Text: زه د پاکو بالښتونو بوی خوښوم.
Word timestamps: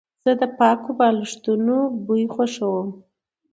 زه 0.23 0.31
د 0.41 0.43
پاکو 0.57 0.91
بالښتونو 0.99 1.75
بوی 2.05 2.23
خوښوم. 2.33 2.87